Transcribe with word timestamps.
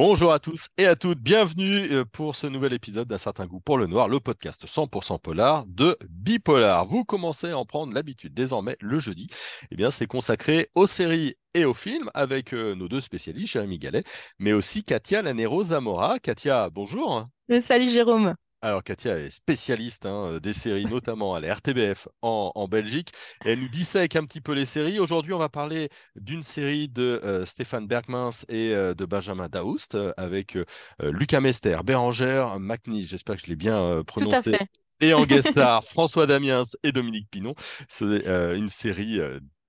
Bonjour 0.00 0.32
à 0.32 0.38
tous 0.38 0.68
et 0.78 0.86
à 0.86 0.94
toutes, 0.94 1.18
bienvenue 1.18 1.90
euh, 1.90 2.04
pour 2.04 2.36
ce 2.36 2.46
nouvel 2.46 2.72
épisode 2.72 3.08
d'Un 3.08 3.18
certain 3.18 3.46
goût 3.46 3.58
pour 3.58 3.78
le 3.78 3.88
noir, 3.88 4.08
le 4.08 4.20
podcast 4.20 4.64
100% 4.64 5.20
polar 5.20 5.64
de 5.66 5.98
Bipolar. 6.08 6.86
Vous 6.86 7.04
commencez 7.04 7.50
à 7.50 7.58
en 7.58 7.64
prendre 7.64 7.92
l'habitude 7.92 8.32
désormais 8.32 8.76
le 8.80 9.00
jeudi. 9.00 9.26
Eh 9.72 9.74
bien, 9.74 9.90
c'est 9.90 10.06
consacré 10.06 10.68
aux 10.76 10.86
séries 10.86 11.34
et 11.52 11.64
aux 11.64 11.74
films 11.74 12.12
avec 12.14 12.54
euh, 12.54 12.76
nos 12.76 12.86
deux 12.86 13.00
spécialistes, 13.00 13.54
Jérémy 13.54 13.80
Gallet, 13.80 14.04
mais 14.38 14.52
aussi 14.52 14.84
Katia 14.84 15.20
Lanero 15.20 15.64
Zamora. 15.64 16.20
Katia, 16.20 16.70
bonjour. 16.70 17.24
Euh, 17.50 17.60
salut 17.60 17.90
Jérôme. 17.90 18.36
Alors 18.60 18.82
Katia 18.82 19.16
est 19.18 19.30
spécialiste 19.30 20.04
hein, 20.04 20.38
des 20.42 20.52
séries, 20.52 20.86
notamment 20.90 21.34
à 21.34 21.40
la 21.40 21.54
RTBF 21.54 22.08
en, 22.22 22.66
Belgique. 22.68 23.10
Elle 23.44 23.60
nous 23.60 23.68
dissèque 23.68 24.16
un 24.16 24.24
petit 24.24 24.40
peu 24.40 24.52
les 24.52 24.64
séries. 24.64 24.98
Aujourd'hui, 24.98 25.32
on 25.32 25.38
va 25.38 25.48
parler 25.48 25.88
d'une 26.16 26.42
série 26.42 26.88
de 26.88 27.20
euh, 27.24 27.46
Stéphane 27.46 27.86
Bergmans 27.86 28.30
et 28.48 28.74
euh, 28.74 28.94
de 28.94 29.04
Benjamin 29.04 29.48
Daoust 29.48 29.96
avec 30.16 30.56
euh, 30.56 30.64
Lucas 31.00 31.40
Mester, 31.40 31.78
Bérangère 31.84 32.58
McNeese, 32.58 33.08
j'espère 33.08 33.36
que 33.36 33.42
je 33.42 33.46
l'ai 33.46 33.56
bien 33.56 34.02
prononcé. 34.06 34.58
Et 35.00 35.14
en 35.14 35.24
guest 35.26 35.50
star, 35.50 35.84
François 35.84 36.26
Damiens 36.26 36.62
et 36.82 36.90
Dominique 36.90 37.28
Pinon. 37.30 37.54
C'est 37.88 38.04
une 38.04 38.68
série 38.68 39.20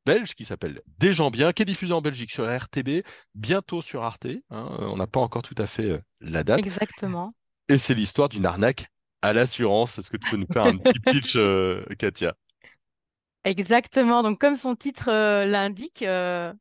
belge 0.06 0.34
qui 0.34 0.46
s'appelle 0.46 0.82
Des 0.98 1.14
gens 1.14 1.30
bien, 1.30 1.54
qui 1.54 1.62
est 1.62 1.66
diffusée 1.66 1.94
en 1.94 2.02
Belgique 2.02 2.32
sur 2.32 2.44
la 2.44 2.58
RTB, 2.58 3.04
bientôt 3.36 3.82
sur 3.82 4.04
Arte. 4.04 4.28
Hein. 4.50 4.78
on 4.80 4.98
n'a 4.98 5.08
pas 5.08 5.20
encore 5.20 5.44
tout 5.44 5.56
à 5.58 5.68
fait 5.68 6.02
la 6.20 6.44
date. 6.44 6.60
Exactement. 6.60 7.34
Et 7.70 7.78
c'est 7.78 7.94
l'histoire 7.94 8.30
d'une 8.30 8.48
arnaque 8.48 8.88
à 9.22 9.32
l'assurance. 9.32 10.00
Est-ce 10.00 10.10
que 10.10 10.18
tu 10.18 10.28
peux 10.30 10.38
nous 10.38 10.48
faire 10.52 10.66
un 10.66 10.78
petit 10.78 11.00
pitch, 11.06 11.36
euh, 11.38 11.84
Katia? 12.00 12.34
Exactement. 13.44 14.24
Donc, 14.24 14.40
comme 14.40 14.56
son 14.56 14.76
titre 14.76 15.10
euh, 15.10 15.46
l'indique, 15.46 16.02
euh, 16.02 16.52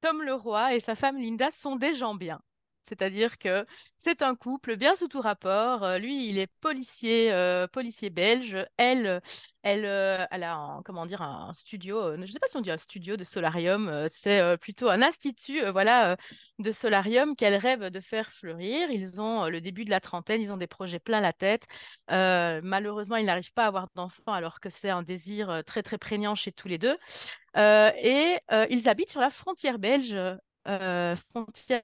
Tom 0.00 0.22
Leroy 0.22 0.74
et 0.74 0.80
sa 0.80 0.94
femme 0.94 1.18
Linda 1.20 1.50
sont 1.50 1.76
des 1.76 1.92
gens 1.92 2.14
bien. 2.14 2.40
C'est-à-dire 2.86 3.38
que 3.38 3.66
c'est 3.98 4.22
un 4.22 4.36
couple 4.36 4.76
bien 4.76 4.94
sous 4.94 5.08
tout 5.08 5.20
rapport. 5.20 5.82
Euh, 5.82 5.98
lui, 5.98 6.28
il 6.28 6.38
est 6.38 6.46
policier, 6.46 7.32
euh, 7.32 7.66
policier 7.66 8.10
belge. 8.10 8.56
Elle, 8.76 9.20
euh, 9.64 10.24
elle 10.30 10.42
a 10.44 10.54
un, 10.54 10.82
comment 10.84 11.06
dire, 11.06 11.22
un 11.22 11.52
studio, 11.54 12.14
je 12.14 12.20
ne 12.20 12.26
sais 12.26 12.38
pas 12.38 12.46
si 12.46 12.56
on 12.56 12.60
dit 12.60 12.70
un 12.70 12.78
studio 12.78 13.16
de 13.16 13.24
solarium, 13.24 14.06
c'est 14.10 14.56
plutôt 14.58 14.88
un 14.88 15.02
institut 15.02 15.60
voilà, 15.70 16.16
de 16.60 16.70
solarium 16.72 17.34
qu'elle 17.34 17.56
rêve 17.56 17.90
de 17.90 18.00
faire 18.00 18.30
fleurir. 18.30 18.90
Ils 18.90 19.20
ont 19.20 19.46
le 19.48 19.60
début 19.60 19.84
de 19.84 19.90
la 19.90 20.00
trentaine, 20.00 20.40
ils 20.40 20.52
ont 20.52 20.56
des 20.56 20.68
projets 20.68 21.00
plein 21.00 21.20
la 21.20 21.32
tête. 21.32 21.66
malheureusement, 22.08 23.16
ils 23.16 23.26
n'arrivent 23.26 23.52
pas 23.52 23.64
à 23.64 23.66
avoir 23.68 23.88
d'enfants 23.96 24.32
alors 24.32 24.60
que 24.60 24.70
c'est 24.70 24.90
un 24.90 25.02
désir 25.02 25.62
très, 25.66 25.82
très 25.82 25.98
prégnant 25.98 26.36
chez 26.36 26.52
tous 26.52 26.68
les 26.68 26.78
deux. 26.78 26.96
et 27.56 28.38
ils 28.70 28.88
habitent 28.88 29.10
sur 29.10 29.20
la 29.20 29.30
frontière 29.30 29.78
belge 29.80 30.16
euh, 30.66 31.14
frontière 31.30 31.82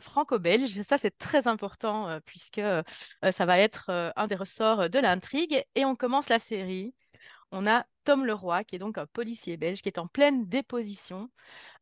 franco-belge. 0.00 0.82
Ça, 0.82 0.98
c'est 0.98 1.16
très 1.16 1.48
important 1.48 2.08
euh, 2.08 2.20
puisque 2.24 2.58
euh, 2.58 2.82
ça 3.30 3.46
va 3.46 3.58
être 3.58 4.12
un 4.16 4.26
des 4.26 4.34
ressorts 4.34 4.90
de 4.90 4.98
l'intrigue. 4.98 5.64
Et 5.74 5.84
on 5.84 5.96
commence 5.96 6.28
la 6.28 6.38
série. 6.38 6.94
On 7.52 7.66
a 7.66 7.86
Tom 8.04 8.26
Leroy, 8.26 8.64
qui 8.64 8.76
est 8.76 8.78
donc 8.78 8.98
un 8.98 9.06
policier 9.06 9.56
belge, 9.56 9.80
qui 9.80 9.88
est 9.88 9.98
en 9.98 10.06
pleine 10.06 10.46
déposition, 10.46 11.30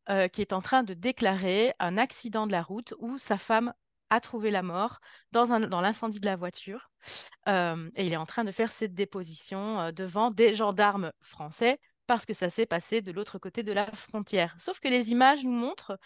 qui 0.07 0.41
est 0.41 0.53
en 0.53 0.61
train 0.61 0.83
de 0.83 0.93
déclarer 0.93 1.73
un 1.79 1.97
accident 1.97 2.47
de 2.47 2.53
la 2.53 2.63
route 2.63 2.93
où 2.99 3.17
sa 3.17 3.37
femme 3.37 3.73
a 4.09 4.21
trouvé 4.21 4.49
la 4.51 4.63
mort 4.63 4.99
dans, 5.33 5.59
dans 5.59 5.81
l'incendie 5.81 6.21
de 6.21 6.25
la 6.25 6.37
voiture. 6.37 6.89
et 7.47 7.51
il 7.97 8.13
est 8.13 8.17
en 8.17 8.25
train 8.25 8.45
de 8.45 8.51
faire 8.51 8.71
cette 8.71 8.93
déposition 8.93 9.91
devant 9.91 10.31
des 10.31 10.55
gendarmes 10.55 11.11
français 11.19 11.79
parce 12.07 12.25
que 12.25 12.33
ça 12.33 12.49
s'est 12.49 12.65
passé 12.65 13.01
de 13.01 13.11
l'autre 13.11 13.37
côté 13.37 13.63
de 13.63 13.73
la 13.73 13.91
frontière. 13.91 14.55
Sauf 14.59 14.79
que 14.79 14.87
les 14.87 15.11
images 15.11 15.43
nous 15.43 15.51
montrent 15.51 15.99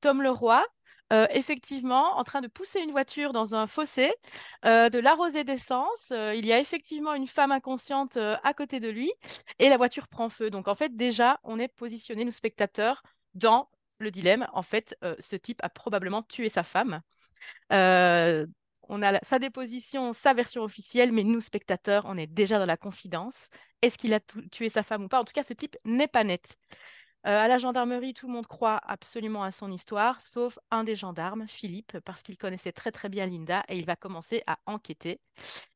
Tom 0.00 0.22
Leroy, 0.22 0.64
euh, 1.12 1.26
effectivement, 1.30 2.18
en 2.18 2.24
train 2.24 2.40
de 2.40 2.48
pousser 2.48 2.80
une 2.80 2.90
voiture 2.90 3.32
dans 3.32 3.54
un 3.54 3.66
fossé, 3.66 4.12
euh, 4.64 4.90
de 4.90 4.98
l'arroser 4.98 5.42
d'essence. 5.44 6.10
Euh, 6.12 6.34
il 6.34 6.46
y 6.46 6.52
a 6.52 6.58
effectivement 6.58 7.14
une 7.14 7.26
femme 7.26 7.50
inconsciente 7.52 8.16
à 8.16 8.54
côté 8.54 8.78
de 8.80 8.88
lui 8.88 9.10
et 9.58 9.68
la 9.68 9.76
voiture 9.76 10.08
prend 10.08 10.28
feu. 10.28 10.50
Donc, 10.50 10.68
en 10.68 10.74
fait, 10.74 10.96
déjà, 10.96 11.40
on 11.44 11.58
est 11.58 11.68
positionné, 11.68 12.24
nous 12.24 12.30
spectateurs, 12.30 13.02
dans 13.34 13.70
le 13.98 14.10
dilemme. 14.10 14.46
En 14.52 14.62
fait, 14.62 14.96
ce 15.18 15.36
type 15.36 15.60
a 15.62 15.68
probablement 15.68 16.22
tué 16.22 16.48
sa 16.48 16.62
femme 16.62 17.00
on 18.88 19.02
a 19.02 19.18
sa 19.22 19.38
déposition, 19.38 20.12
sa 20.12 20.34
version 20.34 20.62
officielle, 20.62 21.12
mais 21.12 21.24
nous, 21.24 21.40
spectateurs, 21.40 22.04
on 22.06 22.16
est 22.16 22.26
déjà 22.26 22.58
dans 22.58 22.66
la 22.66 22.76
confidence. 22.76 23.48
Est-ce 23.82 23.98
qu'il 23.98 24.14
a 24.14 24.20
tué 24.20 24.68
sa 24.68 24.82
femme 24.82 25.04
ou 25.04 25.08
pas? 25.08 25.20
En 25.20 25.24
tout 25.24 25.32
cas, 25.32 25.42
ce 25.42 25.52
type 25.52 25.76
n'est 25.84 26.08
pas 26.08 26.24
net. 26.24 26.56
Euh, 27.26 27.36
à 27.36 27.48
la 27.48 27.58
gendarmerie, 27.58 28.14
tout 28.14 28.28
le 28.28 28.32
monde 28.32 28.46
croit 28.46 28.80
absolument 28.86 29.42
à 29.42 29.50
son 29.50 29.70
histoire, 29.72 30.20
sauf 30.22 30.58
un 30.70 30.84
des 30.84 30.94
gendarmes, 30.94 31.46
Philippe, 31.48 31.98
parce 32.04 32.22
qu'il 32.22 32.38
connaissait 32.38 32.72
très 32.72 32.92
très 32.92 33.08
bien 33.08 33.26
Linda 33.26 33.64
et 33.68 33.76
il 33.76 33.84
va 33.84 33.96
commencer 33.96 34.42
à 34.46 34.58
enquêter. 34.66 35.20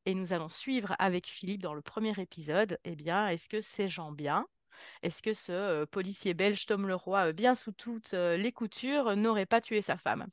Et 0.05 0.15
nous 0.15 0.33
allons 0.33 0.49
suivre 0.49 0.95
avec 0.99 1.27
Philippe 1.27 1.61
dans 1.61 1.73
le 1.73 1.81
premier 1.81 2.13
épisode. 2.19 2.79
Eh 2.85 2.95
bien, 2.95 3.27
est-ce 3.27 3.49
que 3.49 3.61
c'est 3.61 3.89
Jean 3.89 4.11
bien 4.11 4.47
Est-ce 5.03 5.21
que 5.21 5.33
ce 5.33 5.51
euh, 5.51 5.85
policier 5.85 6.33
belge 6.33 6.65
Tom 6.65 6.87
Leroy, 6.87 7.27
euh, 7.27 7.33
bien 7.33 7.55
sous 7.55 7.73
toutes 7.73 8.13
les 8.13 8.51
coutures, 8.53 9.15
n'aurait 9.15 9.45
pas 9.45 9.61
tué 9.61 9.81
sa 9.81 9.97
femme? 9.97 10.27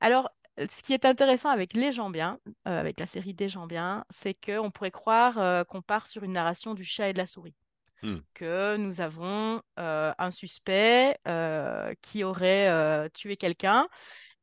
Alors, 0.00 0.30
ce 0.58 0.82
qui 0.82 0.92
est 0.92 1.04
intéressant 1.04 1.48
avec 1.48 1.74
Les 1.74 1.92
gens 1.92 2.10
bien, 2.10 2.38
euh, 2.68 2.78
avec 2.78 3.00
la 3.00 3.06
série 3.06 3.34
Des 3.34 3.48
gens 3.48 3.66
bien, 3.66 4.04
c'est 4.10 4.34
qu'on 4.34 4.70
pourrait 4.70 4.90
croire 4.90 5.38
euh, 5.38 5.64
qu'on 5.64 5.82
part 5.82 6.06
sur 6.06 6.22
une 6.24 6.32
narration 6.32 6.74
du 6.74 6.84
chat 6.84 7.08
et 7.08 7.12
de 7.12 7.18
la 7.18 7.26
souris. 7.26 7.54
Hmm. 8.02 8.18
Que 8.34 8.76
nous 8.76 9.00
avons 9.00 9.62
euh, 9.78 10.12
un 10.18 10.30
suspect 10.30 11.16
qui 12.02 12.24
aurait 12.24 13.10
tué 13.10 13.36
quelqu'un 13.36 13.88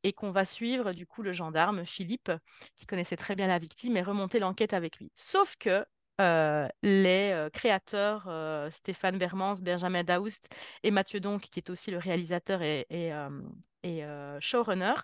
et 0.03 0.13
qu'on 0.13 0.31
va 0.31 0.45
suivre 0.45 0.93
du 0.93 1.05
coup 1.05 1.21
le 1.21 1.33
gendarme 1.33 1.85
Philippe, 1.85 2.31
qui 2.77 2.85
connaissait 2.85 3.17
très 3.17 3.35
bien 3.35 3.47
la 3.47 3.59
victime, 3.59 3.97
et 3.97 4.01
remonter 4.01 4.39
l'enquête 4.39 4.73
avec 4.73 4.97
lui. 4.97 5.11
Sauf 5.15 5.57
que 5.57 5.85
les 6.83 7.47
créateurs 7.51 8.29
Stéphane 8.71 9.17
Bermans, 9.17 9.55
Benjamin 9.61 10.05
Daoust 10.05 10.49
et 10.83 10.91
Mathieu 10.91 11.19
Donc, 11.19 11.41
qui 11.41 11.59
est 11.59 11.69
aussi 11.69 11.91
le 11.91 11.97
réalisateur 11.97 12.61
et, 12.61 12.87
et 12.89 14.03
showrunner, 14.39 14.95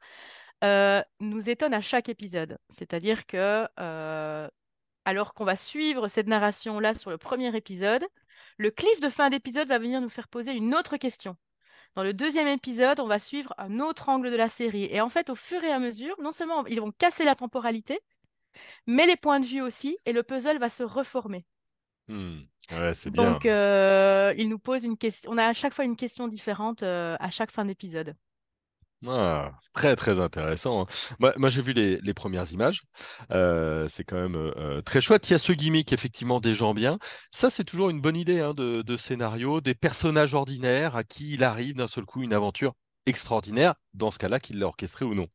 euh, 0.64 1.02
nous 1.20 1.50
étonne 1.50 1.74
à 1.74 1.82
chaque 1.82 2.10
épisode. 2.10 2.58
C'est-à-dire 2.70 3.26
que, 3.26 3.68
euh, 3.80 4.48
alors 5.04 5.34
qu'on 5.34 5.46
va 5.46 5.56
suivre 5.56 6.08
cette 6.08 6.28
narration-là 6.28 6.94
sur 6.94 7.10
le 7.10 7.18
premier 7.18 7.56
épisode, 7.56 8.06
le 8.58 8.72
cliff 8.72 9.00
de 9.00 9.10
fin 9.10 9.30
d'épisode 9.30 9.68
va 9.68 9.80
venir 9.80 10.02
nous 10.02 10.10
faire 10.10 10.28
poser 10.28 10.54
une 10.54 10.74
autre 10.74 10.98
question. 10.98 11.36
Dans 11.96 12.04
le 12.04 12.14
deuxième 12.14 12.48
épisode, 12.48 13.00
on 13.00 13.08
va 13.08 13.20
suivre 13.20 13.54
un 13.58 13.80
autre 13.80 14.10
angle 14.10 14.32
de 14.32 14.36
la 14.36 14.50
série. 14.50 14.88
Et 14.92 15.02
en 15.02 15.10
fait, 15.10 15.30
au 15.30 15.36
fur 15.36 15.64
et 15.64 15.72
à 15.72 15.80
mesure, 15.80 16.16
non 16.22 16.32
seulement 16.32 16.66
ils 16.66 16.82
vont 16.82 16.92
casser 16.92 17.26
la 17.26 17.36
temporalité, 17.36 18.00
mais 18.88 19.06
les 19.06 19.18
points 19.18 19.40
de 19.40 19.46
vue 19.46 19.62
aussi, 19.62 19.98
et 20.06 20.14
le 20.14 20.24
puzzle 20.24 20.58
va 20.58 20.70
se 20.70 20.84
reformer. 20.84 21.46
Hmm. 22.08 22.40
c'est 22.94 23.12
bien. 23.12 23.32
Donc, 23.32 23.46
euh, 23.46 24.34
il 24.38 24.50
nous 24.50 24.60
pose 24.60 24.84
une 24.84 24.98
question. 24.98 25.32
On 25.32 25.38
a 25.38 25.46
à 25.46 25.54
chaque 25.54 25.74
fois 25.74 25.86
une 25.86 25.96
question 25.96 26.28
différente 26.28 26.84
à 26.84 27.30
chaque 27.30 27.52
fin 27.52 27.66
d'épisode. 27.66 28.16
Ah, 29.08 29.52
très 29.74 29.96
très 29.96 30.20
intéressant. 30.20 30.88
Hein. 31.20 31.32
Moi, 31.38 31.50
j'ai 31.50 31.62
vu 31.62 31.74
les, 31.74 32.14
premières 32.14 32.52
images. 32.52 32.84
Euh, 33.32 33.88
c'est 33.88 34.04
quand 34.04 34.16
même 34.16 34.36
euh, 34.36 34.82
très 34.82 35.02
chouette. 35.02 35.30
Il 35.30 35.34
y 35.34 35.36
a 35.36 35.40
ce 35.40 35.52
gimmick 35.52 35.94
effectivement 35.94 36.40
des 36.40 36.56
gens 36.56 36.74
bien. 36.74 36.98
Ça, 37.32 37.50
c'est 37.50 37.64
toujours 37.64 37.90
une 37.90 38.02
bonne 38.02 38.16
idée 38.16 38.40
hein, 38.40 38.54
de, 38.56 38.98
scénario, 38.98 39.62
des 39.62 39.76
personnages 39.76 40.34
ordinaires 40.34 40.96
à 40.96 41.04
qui 41.04 41.34
il 41.34 41.44
arrive 41.44 41.76
d'un 41.76 41.88
seul 41.88 42.06
coup 42.06 42.24
une 42.24 42.34
aventure 42.34 42.74
extraordinaire. 43.06 43.76
Dans 43.94 44.12
ce 44.12 44.18
cas-là, 44.18 44.40
qu'il 44.40 44.60
l'a 44.60 44.68
orchestré 44.68 45.06
ou 45.06 45.14
non. 45.14 45.28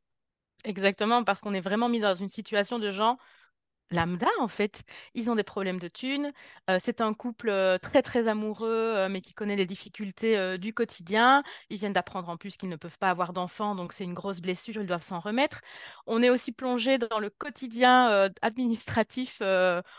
Exactement, 0.64 1.24
parce 1.24 1.40
qu'on 1.40 1.54
est 1.54 1.60
vraiment 1.60 1.88
mis 1.88 2.00
dans 2.00 2.14
une 2.14 2.28
situation 2.28 2.78
de 2.78 2.90
gens 2.90 3.16
lambda 3.90 4.28
en 4.40 4.48
fait. 4.48 4.82
Ils 5.14 5.30
ont 5.30 5.34
des 5.34 5.42
problèmes 5.42 5.78
de 5.78 5.88
thunes. 5.88 6.32
C'est 6.80 7.00
un 7.00 7.14
couple 7.14 7.52
très 7.82 8.02
très 8.02 8.28
amoureux, 8.28 9.08
mais 9.08 9.20
qui 9.20 9.34
connaît 9.34 9.56
les 9.56 9.66
difficultés 9.66 10.58
du 10.58 10.72
quotidien. 10.72 11.42
Ils 11.70 11.78
viennent 11.78 11.92
d'apprendre 11.92 12.28
en 12.28 12.36
plus 12.36 12.56
qu'ils 12.56 12.68
ne 12.68 12.76
peuvent 12.76 12.98
pas 12.98 13.10
avoir 13.10 13.32
d'enfants, 13.32 13.74
donc 13.74 13.92
c'est 13.92 14.04
une 14.04 14.14
grosse 14.14 14.40
blessure, 14.40 14.80
ils 14.80 14.86
doivent 14.86 15.02
s'en 15.02 15.20
remettre. 15.20 15.60
On 16.06 16.22
est 16.22 16.30
aussi 16.30 16.52
plongé 16.52 16.98
dans 16.98 17.18
le 17.18 17.30
quotidien 17.30 18.30
administratif 18.42 19.42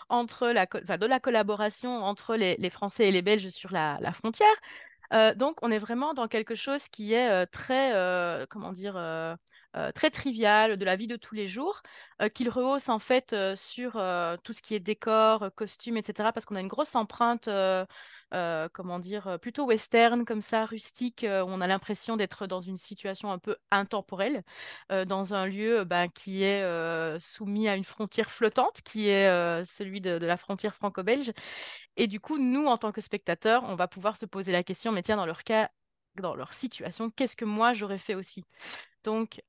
entre 0.10 0.48
la, 0.48 0.66
de 0.66 1.06
la 1.06 1.20
collaboration 1.20 2.04
entre 2.04 2.36
les, 2.36 2.70
Français 2.70 3.08
et 3.08 3.12
les 3.12 3.22
Belges 3.22 3.50
sur 3.50 3.72
la 3.72 4.12
frontière. 4.14 4.56
donc 5.36 5.58
on 5.62 5.72
est 5.72 5.78
vraiment 5.78 6.14
dans 6.14 6.28
quelque 6.28 6.56
chose 6.56 6.88
qui 6.88 7.14
est 7.14 7.46
très, 7.48 7.92
comment 8.50 8.72
dire, 8.72 8.96
euh, 9.78 9.92
très 9.94 10.10
trivial 10.10 10.76
de 10.76 10.84
la 10.84 10.98
vie 10.98 11.08
de 11.08 11.16
tous 11.16 11.34
les 11.34 11.48
jours, 11.48 11.82
euh, 12.22 12.28
qu'il 12.28 12.50
rehausse 12.50 12.90
en 12.90 13.00
fait 13.00 13.32
euh, 13.32 13.56
sur 13.56 13.94
tout 14.44 14.54
ce 14.54 14.62
qui 14.62 14.76
est 14.76 14.80
décor, 14.80 15.50
costume, 15.56 15.98
etc. 15.98 16.32
Parce 16.34 16.46
qu'on 16.46 16.56
a 16.56 16.60
une 16.62 16.68
grosse 16.68 16.96
empreinte, 16.96 17.50
comment 18.74 19.00
dire, 19.00 19.38
plutôt 19.42 19.66
western, 19.66 20.26
comme 20.26 20.42
ça, 20.42 20.66
rustique, 20.66 21.26
on 21.28 21.62
a 21.62 21.68
l'impression 21.68 22.18
d'être 22.18 22.48
dans 22.48 22.60
une 22.60 22.78
situation 22.78 23.32
un 23.32 23.40
peu 23.40 23.56
intemporelle, 23.72 24.44
dans 24.90 25.34
un 25.34 25.48
lieu 25.48 25.84
ben, 25.84 26.08
qui 26.10 26.44
est 26.44 27.20
soumis 27.20 27.68
à 27.68 27.76
une 27.76 27.84
frontière 27.84 28.32
flottante, 28.32 28.82
qui 28.84 29.08
est 29.10 29.66
celui 29.66 30.02
de, 30.02 30.20
de 30.20 30.26
la 30.26 30.38
frontière 30.38 30.76
franco-belge. 30.76 31.32
Et 31.98 32.08
du 32.08 32.20
coup, 32.20 32.38
nous, 32.38 32.66
en 32.66 32.78
tant 32.78 32.92
que 32.92 33.02
spectateurs, 33.02 33.64
on 33.68 33.76
va 33.76 33.88
pouvoir 33.88 34.18
se 34.18 34.26
poser 34.26 34.52
la 34.52 34.64
question, 34.64 34.92
mais 34.92 35.02
tiens, 35.04 35.18
dans 35.18 35.26
leur 35.26 35.44
cas, 35.44 35.70
dans 36.16 36.36
leur 36.36 36.54
situation, 36.54 37.10
qu'est-ce 37.10 37.38
que 37.38 37.46
moi 37.46 37.74
j'aurais 37.74 37.98
fait 37.98 38.16
aussi? 38.16 38.46
Donc, 39.04 39.42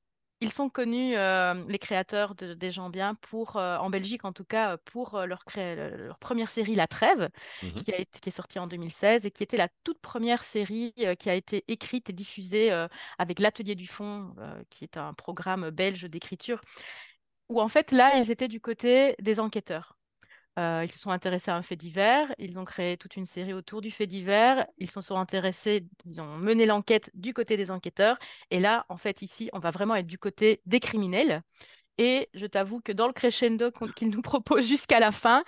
ils 0.43 0.53
sont 0.53 0.69
connus, 0.69 1.17
euh, 1.17 1.55
les 1.69 1.79
créateurs 1.79 2.35
de- 2.35 2.55
des 2.55 2.71
gens 2.71 2.91
bien, 2.91 3.15
pour, 3.17 3.57
euh, 3.57 3.79
en 3.79 3.91
Belgique 3.91 4.25
en 4.25 4.33
tout 4.33 4.45
cas, 4.45 4.73
euh, 4.75 4.77
pour 4.85 5.19
leur, 5.21 5.45
cré- 5.45 5.91
leur 5.97 6.19
première 6.19 6.51
série 6.51 6.75
La 6.75 6.87
Trêve, 6.89 7.31
Mhm. 7.63 7.83
qui 7.83 7.93
a 7.93 7.99
été, 7.99 8.21
qui 8.21 8.29
est 8.29 8.33
sortie 8.33 8.59
en 8.59 8.67
2016 8.67 9.27
et 9.27 9.31
qui 9.31 9.43
était 9.43 9.57
la 9.57 9.69
toute 9.85 10.01
première 10.01 10.45
série 10.45 10.93
euh, 11.01 11.15
qui 11.15 11.31
a 11.31 11.35
été 11.35 11.65
écrite 11.69 12.11
et 12.11 12.13
diffusée 12.13 12.71
avec 13.19 13.41
l'Atelier 13.41 13.75
du 13.75 13.87
Fond, 13.87 14.35
qui 14.71 14.85
est 14.85 14.97
un 14.97 15.15
programme 15.15 15.71
belge 15.71 16.05
d'écriture, 16.05 16.61
où 17.49 17.61
en 17.61 17.69
fait 17.69 17.93
là, 17.93 18.17
ils 18.19 18.31
étaient 18.31 18.49
du 18.49 18.61
côté 18.61 19.17
des 19.21 19.41
enquêteurs. 19.41 19.97
Euh, 20.59 20.83
ils 20.85 20.93
se 20.93 20.99
sont 20.99 21.11
intéressés 21.11 21.51
à 21.51 21.57
un 21.57 21.63
fait 21.63 21.77
divers, 21.77 22.33
ils 22.39 22.61
ont 22.61 22.65
créé 22.67 22.99
toute 22.99 23.17
une 23.17 23.25
série 23.25 23.55
autour 23.55 23.81
du 23.81 23.91
fait 23.91 24.07
divers, 24.07 24.67
ils 24.77 24.91
se 24.91 25.01
sont 25.01 25.17
intéressés, 25.17 25.87
ils 26.05 26.21
ont 26.21 26.37
mené 26.37 26.67
l'enquête 26.67 27.11
du 27.15 27.33
côté 27.33 27.57
des 27.57 27.71
enquêteurs, 27.71 28.19
et 28.51 28.61
là, 28.61 28.85
en 28.91 28.99
fait, 28.99 29.23
ici, 29.23 29.49
on 29.55 29.61
va 29.61 29.71
vraiment 29.71 29.95
être 29.95 30.07
du 30.07 30.19
côté 30.19 30.61
des 30.67 30.79
criminels. 30.79 31.43
Et 31.99 32.29
je 32.35 32.47
t'avoue 32.47 32.81
que 32.81 32.93
dans 32.93 33.07
le 33.07 33.13
crescendo 33.13 33.71
qu'ils 33.97 34.09
nous 34.11 34.23
proposent 34.23 34.67
jusqu'à 34.69 35.01
la 35.01 35.11
fin, 35.11 35.43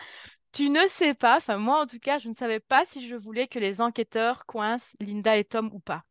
tu 0.53 0.71
ne 0.71 0.87
sais 0.87 1.15
pas, 1.15 1.37
enfin 1.37 1.59
moi 1.59 1.83
en 1.83 1.87
tout 1.87 1.99
cas, 1.99 2.19
je 2.19 2.29
ne 2.29 2.35
savais 2.35 2.61
pas 2.61 2.85
si 2.85 3.07
je 3.07 3.17
voulais 3.17 3.49
que 3.49 3.59
les 3.59 3.81
enquêteurs 3.81 4.47
coincent 4.47 4.95
Linda 5.01 5.37
et 5.37 5.45
Tom 5.45 5.69
ou 5.73 5.81
pas. 5.81 6.05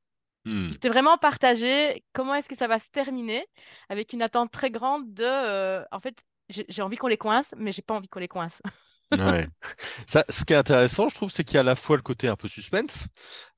Hmm. 0.46 0.70
J'étais 0.70 0.90
vraiment 0.90 1.18
partagée, 1.18 2.04
comment 2.12 2.36
est-ce 2.36 2.50
que 2.50 2.56
ça 2.56 2.68
va 2.68 2.78
se 2.78 2.90
terminer, 2.90 3.48
avec 3.88 4.12
une 4.12 4.22
attente 4.22 4.52
très 4.52 4.70
grande 4.70 5.14
de, 5.14 5.24
euh, 5.24 5.84
en 5.92 6.00
fait, 6.02 6.22
j'ai 6.50 6.66
j'ai 6.68 6.82
envie 6.82 6.98
qu'on 6.98 7.08
les 7.08 7.18
coince, 7.18 7.56
mais 7.58 7.72
j'ai 7.72 7.82
pas 7.82 7.96
envie 7.96 8.10
qu'on 8.10 8.20
les 8.20 8.28
coince. 8.28 8.62
Ce 10.08 10.46
qui 10.46 10.54
est 10.54 10.58
intéressant, 10.58 11.08
je 11.08 11.16
trouve, 11.16 11.32
c'est 11.32 11.44
qu'il 11.44 11.56
y 11.56 11.58
a 11.58 11.62
à 11.62 11.64
la 11.64 11.76
fois 11.76 11.96
le 11.96 12.02
côté 12.02 12.28
un 12.28 12.36
peu 12.36 12.48
suspense, 12.48 13.08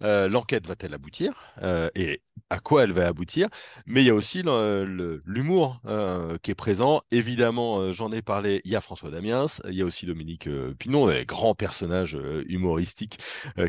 euh, 0.02 0.28
l'enquête 0.28 0.66
va-t-elle 0.68 0.94
aboutir, 0.94 1.34
euh, 1.62 1.90
et 1.96 2.22
à 2.50 2.60
quoi 2.60 2.84
elle 2.84 2.92
va 2.92 3.08
aboutir, 3.08 3.48
mais 3.86 4.04
il 4.04 4.08
y 4.08 4.10
a 4.10 4.14
aussi 4.14 4.44
l'humour 4.44 5.82
euh, 5.86 6.38
qui 6.42 6.52
est 6.52 6.56
présent. 6.56 7.02
Évidemment, 7.12 7.92
j'en 7.92 8.12
ai 8.12 8.22
parlé, 8.22 8.62
il 8.66 8.72
y 8.72 8.76
a 8.76 8.82
François 8.82 9.10
Damiens, 9.10 9.46
il 9.68 9.76
y 9.76 9.82
a 9.82 9.86
aussi 9.86 10.06
Dominique 10.06 10.50
Pinon, 10.78 11.08
des 11.08 11.26
grands 11.26 11.56
personnages 11.56 12.18
humoristiques 12.48 13.20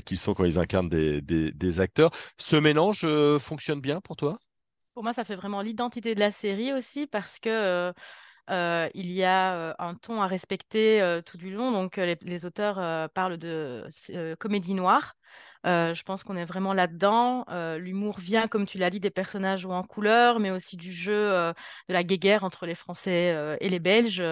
qu'ils 0.04 0.18
sont 0.18 0.34
quand 0.34 0.44
ils 0.44 0.58
incarnent 0.58 0.88
des, 0.88 1.80
acteurs. 1.80 2.10
Ce 2.38 2.56
mélange 2.56 3.06
fonctionne 3.38 3.80
bien 3.80 4.00
pour 4.00 4.16
toi? 4.16 4.38
Pour 4.94 5.02
moi, 5.02 5.12
ça 5.12 5.24
fait 5.24 5.36
vraiment 5.36 5.60
l'identité 5.60 6.14
de 6.14 6.20
la 6.20 6.30
série 6.30 6.72
aussi 6.72 7.06
parce 7.06 7.38
que 7.38 7.92
il 8.48 9.12
y 9.12 9.24
a 9.24 9.74
un 9.78 9.94
ton 9.94 10.22
à 10.22 10.26
respecter 10.26 11.20
tout 11.24 11.36
du 11.36 11.50
long. 11.50 11.72
Donc, 11.72 11.96
les, 11.96 12.44
auteurs 12.44 13.10
parlent 13.10 13.38
de 13.38 13.86
comédie 14.38 14.74
noire. 14.74 15.14
Je 15.64 16.02
pense 16.02 16.22
qu'on 16.22 16.36
est 16.36 16.44
vraiment 16.44 16.72
là-dedans. 16.74 17.44
L'humour 17.78 18.18
vient, 18.18 18.48
comme 18.48 18.66
tu 18.66 18.78
l'as 18.78 18.90
dit, 18.90 19.00
des 19.00 19.10
personnages 19.10 19.60
joués 19.60 19.74
en 19.74 19.82
couleur, 19.82 20.38
mais 20.38 20.50
aussi 20.50 20.76
du 20.76 20.92
jeu 20.92 21.30
de 21.88 21.92
la 21.92 22.04
guéguerre 22.04 22.44
entre 22.44 22.66
les 22.66 22.74
Français 22.74 23.56
et 23.60 23.68
les 23.68 23.80
Belges, 23.80 24.22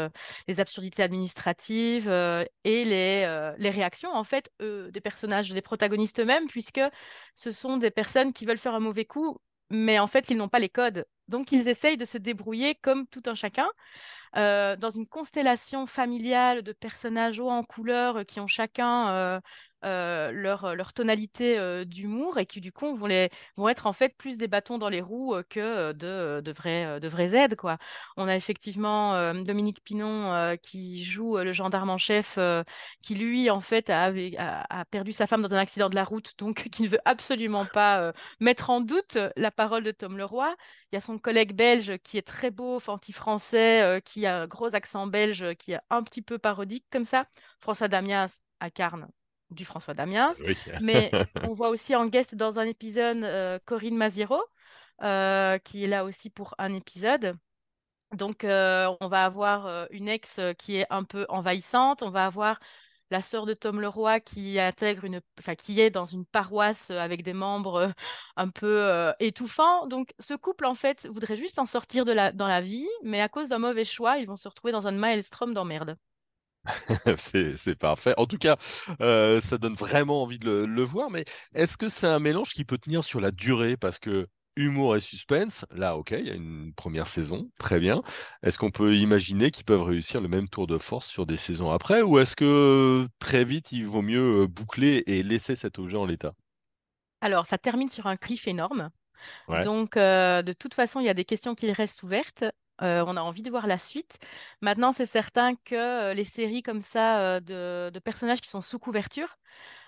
les 0.49 0.61
absurdités 0.61 1.03
administratives 1.03 2.09
et 2.09 2.85
les, 2.85 3.55
les 3.59 3.71
réactions, 3.71 4.13
en 4.15 4.25
fait, 4.25 4.51
des 4.61 5.01
personnages, 5.01 5.51
des 5.51 5.63
protagonistes 5.63 6.21
eux-mêmes, 6.21 6.47
puisque 6.47 6.81
ce 7.37 7.51
sont 7.51 7.77
des 7.79 7.91
personnes 7.91 8.33
qui 8.33 8.45
veulent 8.45 8.59
faire 8.59 8.75
un 8.75 8.81
mauvais 8.81 9.05
coup, 9.05 9.39
mais 9.71 9.99
en 9.99 10.07
fait, 10.07 10.31
ils 10.31 10.37
n'ont 10.37 10.49
pas 10.49 10.59
les 10.59 10.69
codes. 10.69 11.05
Donc, 11.29 11.53
ils 11.53 11.69
essayent 11.69 11.97
de 11.97 12.05
se 12.05 12.19
débrouiller 12.19 12.75
comme 12.75 13.07
tout 13.07 13.23
un 13.27 13.35
chacun 13.35 13.69
euh, 14.37 14.77
dans 14.77 14.91
une 14.91 15.07
constellation 15.07 15.87
familiale 15.87 16.63
de 16.63 16.73
personnages 16.73 17.41
hauts 17.41 17.51
en 17.51 17.65
couleur 17.65 18.19
euh, 18.19 18.25
qui 18.25 18.41
ont 18.41 18.47
chacun 18.47 19.41
euh, 19.85 20.33
euh, 20.33 20.75
leur, 20.75 20.93
tonalité 20.93 21.59
euh, 21.59 21.85
d'humour 21.85 22.39
et 22.39 22.47
qui 22.47 22.61
du 22.61 22.73
coup 22.73 22.95
vont, 22.95 23.09
être 23.09 23.87
en 23.87 23.93
fait 23.93 24.17
plus 24.17 24.39
des 24.39 24.49
bâtons 24.49 24.79
dans 24.79 24.89
les 24.89 25.01
roues 25.01 25.35
que 25.51 25.93
de, 25.93 26.41
de, 26.41 26.53
vrais, 27.09 27.35
aides, 27.35 27.57
quoi. 27.57 27.79
On 28.17 28.29
a 28.29 28.37
effectivement 28.37 29.35
Dominique 29.43 29.83
Pinon 29.83 30.57
qui 30.63 31.03
joue 31.05 31.37
le 31.39 31.53
gendarme 31.53 31.91
en 31.91 31.99
chef 31.99 32.39
qui 33.03 33.15
lui 33.15 33.51
en 33.51 33.61
fait 33.61 33.91
a, 33.91 34.13
a, 34.39 34.85
perdu 34.87 35.13
sa 35.13 35.27
femme 35.27 35.43
dans 35.43 35.55
un 35.55 35.59
accident 35.59 35.89
de 35.89 35.95
la 35.95 36.05
route 36.05 36.33
donc 36.39 36.69
qui 36.71 36.83
ne 36.83 36.89
veut 36.89 37.01
absolument 37.05 37.65
pas 37.67 38.13
mettre 38.41 38.71
en 38.71 38.81
doute 38.81 39.19
la 39.37 39.51
parole 39.51 39.85
de 39.85 39.91
Tom 39.91 40.17
Leroy. 40.17 40.55
Il 40.93 40.97
y 40.97 40.99
a 40.99 41.01
son 41.01 41.19
collègue 41.19 41.55
belge 41.55 41.99
qui 42.05 42.19
est 42.19 42.27
très 42.27 42.51
beau, 42.51 42.79
anti-français, 42.87 44.01
qui 44.05 44.27
a 44.27 44.43
un 44.43 44.47
gros 44.47 44.75
accent 44.75 45.07
belge, 45.07 45.55
qui 45.57 45.73
est 45.73 45.81
un 45.91 46.03
petit 46.03 46.23
peu 46.23 46.39
parodique 46.39 46.87
comme 46.91 47.05
ça. 47.05 47.27
François 47.59 47.89
Damiens 47.89 48.27
incarne 48.61 49.09
du 49.51 49.65
François 49.65 49.95
Damiens. 49.95 50.33
Oui. 50.41 50.57
Mais 50.83 51.11
on 51.43 51.53
voit 51.53 51.69
aussi 51.69 51.95
en 51.95 52.07
guest 52.07 52.35
dans 52.35 52.59
un 52.59 52.65
épisode 52.65 53.23
euh, 53.25 53.59
Corinne 53.65 53.97
Maziero, 53.97 54.43
euh, 55.03 55.59
qui 55.59 55.85
est 55.85 55.89
là 55.89 56.05
aussi 56.05 56.31
pour 56.31 56.55
un 56.59 56.75
épisode. 56.75 57.37
Donc, 58.13 58.45
euh, 58.45 58.95
on 59.01 59.09
va 59.09 59.25
avoir 59.25 59.89
une 59.91 60.09
ex 60.09 60.41
qui 60.59 60.77
est 60.77 60.87
un 60.91 61.05
peu 61.05 61.27
envahissante. 61.29 62.03
On 62.03 62.11
va 62.11 62.27
avoir 62.27 62.61
la 63.11 63.21
sœur 63.21 63.45
de 63.45 63.55
Tom 63.55 63.81
Leroy 63.81 64.21
qui 64.21 64.59
intègre 64.59 65.05
une, 65.05 65.21
enfin, 65.39 65.55
qui 65.55 65.81
est 65.81 65.91
dans 65.91 66.07
une 66.07 66.25
paroisse 66.25 66.91
avec 66.91 67.23
des 67.23 67.33
membres 67.33 67.93
un 68.37 68.49
peu 68.51 69.13
étouffants. 69.19 69.87
Donc, 69.89 70.15
ce 70.21 70.35
couple, 70.35 70.65
en 70.65 70.75
fait, 70.75 71.07
voudrait 71.07 71.37
juste 71.37 71.59
en 71.59 71.67
sortir 71.67 72.05
de 72.05 72.13
la, 72.13 72.31
dans 72.31 72.49
la 72.49 72.61
vie, 72.61 72.89
mais 73.03 73.21
à 73.21 73.29
cause 73.29 73.49
d'un 73.49 73.59
mauvais 73.59 73.85
choix, 73.85 74.19
ils 74.19 74.27
vont 74.27 74.37
se 74.37 74.49
retrouver 74.49 74.73
dans 74.73 74.87
un 74.87 74.93
maelstrom 74.93 75.53
d'emmerde. 75.53 75.97
C'est, 77.17 77.75
parfait. 77.79 78.15
En 78.17 78.27
tout 78.27 78.39
cas, 78.39 78.57
euh, 79.01 79.41
ça 79.41 79.59
donne 79.59 79.75
vraiment 79.75 80.23
envie 80.23 80.39
de 80.39 80.47
le, 80.47 80.67
le 80.67 80.83
voir, 80.83 81.11
mais 81.11 81.25
est-ce 81.55 81.77
que 81.77 81.89
c'est 81.89 82.07
un 82.07 82.19
mélange 82.19 82.53
qui 82.55 82.65
peut 82.65 82.79
tenir 82.79 83.05
sur 83.05 83.21
la 83.21 83.31
durée? 83.31 83.77
Parce 83.77 83.99
que 83.99 84.27
humour 84.57 84.97
et 84.97 85.01
suspense, 85.01 85.67
là, 85.73 85.97
ok, 85.97 86.13
il 86.13 86.27
y 86.27 86.31
a 86.31 86.35
une 86.35 86.73
première 86.75 87.07
saison, 87.07 87.51
très 87.59 87.81
bien. 87.81 88.03
Est-ce 88.43 88.57
qu'on 88.59 88.71
peut 88.71 88.97
imaginer 88.97 89.51
qu'ils 89.51 89.65
peuvent 89.65 89.83
réussir 89.83 90.21
le 90.21 90.29
même 90.29 90.49
tour 90.49 90.67
de 90.67 90.79
force 90.79 91.07
sur 91.07 91.27
des 91.27 91.37
saisons 91.37 91.71
après, 91.71 92.03
ou 92.03 92.19
est-ce 92.19 92.37
que 92.37 93.07
très 93.19 93.45
vite, 93.45 93.73
il 93.73 93.87
vaut 93.87 94.03
mieux 94.03 94.43
euh, 94.43 94.47
boucler 94.47 95.03
et 95.07 95.23
laisser 95.23 95.57
cet 95.57 95.79
objet 95.79 95.97
en 95.97 96.07
l'état? 96.07 96.35
Alors, 97.21 97.47
ça 97.47 97.59
termine 97.59 97.89
sur 97.89 98.07
un 98.07 98.17
cliff 98.17 98.47
énorme. 98.47 98.91
Ouais, 99.49 99.61
Donc, 99.63 99.97
euh, 99.97 100.43
de 100.43 100.53
toute 100.53 100.75
façon, 100.75 101.01
il 101.01 101.07
y 101.07 101.09
a 101.11 101.15
des 101.15 101.25
questions 101.25 101.55
qui 101.55 101.73
restent 101.73 102.03
ouvertes. 102.03 102.45
Euh, 102.83 103.05
on 103.07 103.17
a 103.17 103.21
envie 103.21 103.43
de 103.43 103.51
voir 103.51 103.67
la 103.67 103.79
suite. 103.79 104.19
Maintenant, 104.61 104.93
c'est 104.93 105.07
certain 105.07 105.55
que 105.55 105.75
euh, 105.75 106.15
les 106.15 106.25
séries 106.25 106.63
comme 106.63 106.83
ça 106.83 107.21
euh, 107.21 107.41
de, 107.41 107.91
de 107.91 107.99
personnages 108.01 108.41
qui 108.41 108.49
sont 108.49 108.63
sous 108.63 108.79
couverture, 108.79 109.37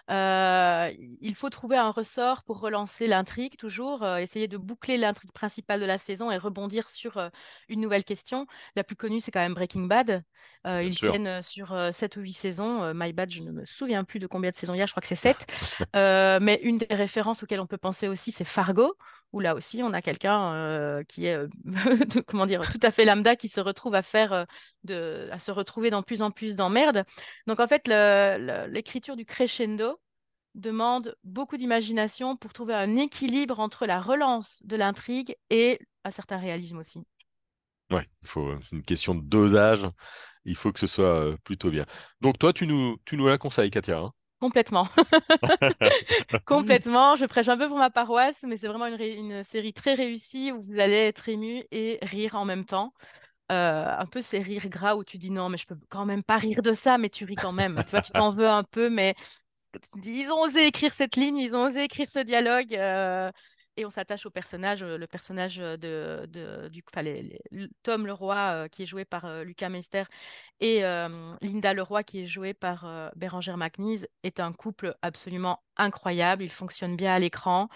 il 0.08 1.34
faut 1.34 1.50
trouver 1.50 1.76
un 1.76 1.90
ressort 1.90 2.44
pour 2.44 2.60
relancer 2.60 3.08
l'intrigue, 3.08 3.56
toujours, 3.56 4.06
essayer 4.06 4.46
de 4.46 4.56
boucler 4.56 4.98
l'intrigue 4.98 5.32
principale 5.32 5.80
de 5.80 5.84
la 5.84 5.98
saison 5.98 6.30
et 6.30 6.38
rebondir 6.38 6.90
sur 6.90 7.30
une 7.68 7.80
nouvelle 7.80 8.04
question. 8.04 8.46
La 8.76 8.84
plus 8.84 8.94
connue, 8.94 9.18
c'est 9.18 9.32
quand 9.32 9.40
même 9.40 9.54
Breaking 9.54 9.82
Bad. 9.86 10.22
Ils 10.64 10.92
sûr. 10.92 11.10
tiennent 11.10 11.42
sur 11.42 11.72
euh, 11.72 11.92
7 11.92 12.16
ou 12.16 12.20
8 12.20 12.32
saisons. 12.32 12.92
My 12.94 13.12
Bad, 13.12 13.30
je 13.30 13.42
ne 13.42 13.50
me 13.52 13.64
souviens 13.64 14.04
plus 14.04 14.18
de 14.18 14.26
combien 14.26 14.50
de 14.50 14.56
saisons 14.56 14.74
il 14.74 14.78
y 14.78 14.82
a, 14.82 14.86
je 14.86 14.92
crois 14.92 15.00
que 15.00 15.08
c'est 15.08 15.14
7. 15.16 15.46
Euh, 15.94 16.38
mais 16.40 16.60
une 16.62 16.78
des 16.78 16.94
références 16.94 17.42
auxquelles 17.42 17.60
on 17.60 17.66
peut 17.66 17.78
penser 17.78 18.08
aussi, 18.08 18.32
c'est 18.32 18.44
Fargo, 18.44 18.94
là 19.40 19.54
aussi, 19.54 19.82
on 19.82 19.92
a 19.92 20.02
quelqu'un 20.02 20.52
euh, 20.54 21.02
qui 21.04 21.26
est, 21.26 21.36
euh, 21.36 21.48
comment 22.26 22.46
dire, 22.46 22.60
tout 22.60 22.80
à 22.82 22.90
fait 22.90 23.04
lambda, 23.04 23.36
qui 23.36 23.48
se 23.48 23.60
retrouve 23.60 23.94
à 23.94 24.02
faire, 24.02 24.46
euh, 24.90 25.28
à 25.30 25.38
se 25.38 25.50
retrouver 25.50 25.90
dans 25.90 26.02
plus 26.02 26.22
en 26.22 26.30
plus 26.30 26.56
d'emmerdes. 26.56 27.04
Donc 27.46 27.60
en 27.60 27.66
fait, 27.66 27.88
l'écriture 27.88 29.16
du 29.16 29.24
crescendo 29.24 30.00
demande 30.54 31.16
beaucoup 31.22 31.56
d'imagination 31.56 32.36
pour 32.36 32.52
trouver 32.52 32.74
un 32.74 32.96
équilibre 32.96 33.60
entre 33.60 33.86
la 33.86 34.00
relance 34.00 34.60
de 34.64 34.76
l'intrigue 34.76 35.36
et 35.50 35.78
un 36.04 36.10
certain 36.10 36.38
réalisme 36.38 36.78
aussi. 36.78 37.00
Ouais, 37.90 38.06
faut, 38.24 38.54
c'est 38.62 38.74
une 38.74 38.82
question 38.82 39.14
de. 39.14 39.90
Il 40.44 40.56
faut 40.56 40.72
que 40.72 40.80
ce 40.80 40.86
soit 40.86 41.36
plutôt 41.44 41.70
bien. 41.70 41.84
Donc 42.20 42.38
toi, 42.38 42.52
tu 42.52 42.66
nous, 42.66 42.96
tu 43.04 43.16
nous 43.16 43.26
la 43.26 43.38
conseilles, 43.38 43.70
Katia, 43.70 43.98
hein? 43.98 44.12
Complètement. 44.40 44.86
Complètement. 46.44 47.16
Je 47.16 47.24
prêche 47.24 47.48
un 47.48 47.56
peu 47.56 47.68
pour 47.68 47.78
ma 47.78 47.90
paroisse, 47.90 48.44
mais 48.46 48.56
c'est 48.56 48.68
vraiment 48.68 48.86
une, 48.86 49.42
série 49.44 49.72
très 49.72 49.94
réussie 49.94 50.52
où 50.52 50.60
vous 50.60 50.78
allez 50.78 51.06
être 51.06 51.28
ému 51.28 51.64
et 51.70 51.98
rire 52.02 52.34
en 52.34 52.44
même 52.44 52.64
temps. 52.64 52.92
Euh, 53.52 53.86
un 53.98 54.06
peu 54.06 54.22
ces 54.22 54.40
rires 54.40 54.68
gras 54.68 54.96
où 54.96 55.04
tu 55.04 55.18
dis 55.18 55.30
non, 55.30 55.48
mais 55.48 55.56
je 55.56 55.66
peux 55.66 55.78
quand 55.88 56.04
même 56.04 56.22
pas 56.22 56.36
rire 56.36 56.62
de 56.62 56.72
ça, 56.72 56.98
mais 56.98 57.08
tu 57.08 57.24
ris 57.24 57.36
quand 57.36 57.52
même. 57.52 57.82
Tu 57.84 57.90
vois, 57.92 58.02
tu 58.02 58.12
t'en 58.12 58.30
veux 58.30 58.48
un 58.48 58.64
peu, 58.64 58.90
mais 58.90 59.14
ils 60.04 60.30
ont 60.32 60.42
osé 60.42 60.66
écrire 60.66 60.92
cette 60.92 61.16
ligne, 61.16 61.38
ils 61.38 61.56
ont 61.56 61.62
osé 61.62 61.84
écrire 61.84 62.08
ce 62.08 62.18
dialogue. 62.18 62.74
euh, 62.74 63.30
et 63.76 63.84
on 63.84 63.90
s'attache 63.90 64.26
au 64.26 64.30
personnage, 64.30 64.82
euh, 64.82 64.96
le 64.98 65.06
personnage 65.06 65.56
de, 65.58 66.26
de- 66.28 66.70
Tom 67.82 68.06
Leroy, 68.06 68.36
euh, 68.36 68.68
qui 68.68 68.82
est 68.82 68.86
joué 68.86 69.04
par 69.04 69.24
euh, 69.24 69.44
Lucas 69.44 69.68
Meister, 69.68 70.04
et 70.60 70.84
euh, 70.84 71.34
Linda 71.42 71.74
Leroy, 71.74 72.02
qui 72.04 72.20
est 72.22 72.26
jouée 72.26 72.54
par 72.54 72.84
euh, 72.86 73.10
Bérangère 73.16 73.56
McNeese, 73.56 74.06
est 74.22 74.40
un 74.40 74.52
couple 74.52 74.96
absolument 75.02 75.62
incroyable. 75.76 76.42
Ils 76.42 76.50
fonctionnent 76.50 76.96
bien 76.96 77.12
à 77.14 77.18
l'écran. 77.18 77.68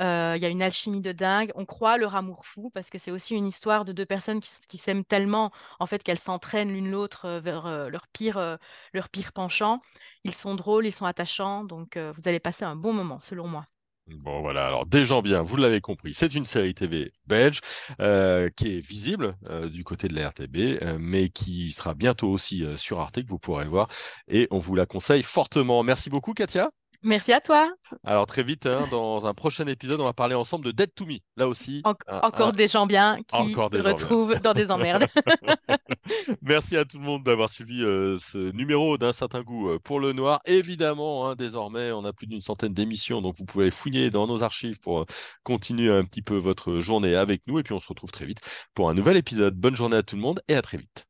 Euh, 0.00 0.34
Il 0.36 0.42
y 0.42 0.46
a 0.46 0.48
une 0.48 0.62
alchimie 0.62 1.00
de 1.00 1.12
dingue. 1.12 1.52
On 1.54 1.64
croit 1.64 1.96
leur 1.98 2.14
amour 2.16 2.46
fou 2.46 2.70
parce 2.70 2.90
que 2.90 2.98
c'est 2.98 3.10
aussi 3.10 3.34
une 3.34 3.46
histoire 3.46 3.84
de 3.84 3.92
deux 3.92 4.06
personnes 4.06 4.40
qui, 4.40 4.76
s'aiment 4.78 5.04
tellement, 5.04 5.50
en 5.80 5.86
fait, 5.86 6.02
qu'elles 6.02 6.18
s'entraînent 6.18 6.72
l'une 6.72 6.90
l'autre 6.90 7.24
euh, 7.26 7.40
vers 7.40 7.66
euh, 7.66 7.88
leur 7.88 8.06
pire, 8.08 8.36
euh, 8.38 8.56
leur 8.92 9.08
pire 9.08 9.32
penchant. 9.32 9.80
Ils 10.24 10.34
sont 10.34 10.54
drôles, 10.54 10.86
ils 10.86 10.92
sont 10.92 11.06
attachants, 11.06 11.64
donc 11.64 11.96
euh, 11.96 12.12
vous 12.16 12.28
allez 12.28 12.40
passer 12.40 12.64
un 12.64 12.76
bon 12.76 12.92
moment, 12.92 13.20
selon 13.20 13.48
moi. 13.48 13.66
Bon 14.08 14.40
voilà, 14.40 14.66
alors 14.66 14.86
des 14.86 15.04
gens 15.04 15.20
bien, 15.20 15.42
vous 15.42 15.56
l'avez 15.56 15.80
compris, 15.80 16.14
c'est 16.14 16.32
une 16.36 16.44
série 16.46 16.74
TV 16.74 17.12
belge 17.26 17.60
euh, 18.00 18.48
qui 18.56 18.76
est 18.76 18.80
visible 18.80 19.34
euh, 19.50 19.68
du 19.68 19.82
côté 19.82 20.06
de 20.06 20.14
la 20.14 20.28
RTB, 20.28 20.56
euh, 20.80 20.96
mais 21.00 21.28
qui 21.28 21.72
sera 21.72 21.94
bientôt 21.94 22.28
aussi 22.30 22.62
euh, 22.64 22.76
sur 22.76 23.00
Arte, 23.00 23.20
que 23.20 23.26
vous 23.28 23.40
pourrez 23.40 23.66
voir, 23.66 23.88
et 24.28 24.46
on 24.52 24.58
vous 24.58 24.76
la 24.76 24.86
conseille 24.86 25.24
fortement. 25.24 25.82
Merci 25.82 26.08
beaucoup 26.08 26.34
Katia. 26.34 26.70
Merci 27.02 27.32
à 27.32 27.40
toi. 27.40 27.70
Alors 28.04 28.26
très 28.26 28.42
vite, 28.42 28.66
hein, 28.66 28.86
dans 28.90 29.26
un 29.26 29.34
prochain 29.34 29.66
épisode, 29.66 30.00
on 30.00 30.04
va 30.04 30.12
parler 30.12 30.34
ensemble 30.34 30.64
de 30.66 30.70
Dead 30.72 30.92
to 30.94 31.06
Me, 31.06 31.18
là 31.36 31.48
aussi. 31.48 31.82
En- 31.84 31.94
un- 32.08 32.20
encore 32.20 32.48
un- 32.48 32.52
des 32.52 32.68
gens 32.68 32.86
bien 32.86 33.18
qui 33.26 33.36
se 33.54 33.78
bien. 33.78 33.92
retrouvent 33.92 34.38
dans 34.40 34.54
des 34.54 34.70
emmerdes. 34.70 35.06
Merci 36.42 36.76
à 36.76 36.84
tout 36.84 36.98
le 36.98 37.04
monde 37.04 37.24
d'avoir 37.24 37.48
suivi 37.48 37.82
euh, 37.82 38.16
ce 38.18 38.52
numéro 38.52 38.98
d'un 38.98 39.12
certain 39.12 39.42
goût 39.42 39.70
euh, 39.70 39.78
pour 39.78 40.00
le 40.00 40.12
noir. 40.12 40.40
Évidemment, 40.46 41.28
hein, 41.28 41.34
désormais, 41.34 41.92
on 41.92 42.04
a 42.04 42.12
plus 42.12 42.26
d'une 42.26 42.40
centaine 42.40 42.72
d'émissions, 42.74 43.20
donc 43.22 43.36
vous 43.38 43.44
pouvez 43.44 43.70
fouiller 43.70 44.10
dans 44.10 44.26
nos 44.26 44.42
archives 44.42 44.78
pour 44.80 45.00
euh, 45.00 45.04
continuer 45.42 45.90
un 45.92 46.04
petit 46.04 46.22
peu 46.22 46.36
votre 46.36 46.78
journée 46.80 47.14
avec 47.14 47.42
nous. 47.46 47.58
Et 47.58 47.62
puis 47.62 47.74
on 47.74 47.80
se 47.80 47.88
retrouve 47.88 48.10
très 48.10 48.24
vite 48.26 48.38
pour 48.74 48.88
un 48.90 48.94
nouvel 48.94 49.16
épisode. 49.16 49.54
Bonne 49.54 49.76
journée 49.76 49.96
à 49.96 50.02
tout 50.02 50.16
le 50.16 50.22
monde 50.22 50.40
et 50.48 50.54
à 50.54 50.62
très 50.62 50.78
vite. 50.78 51.06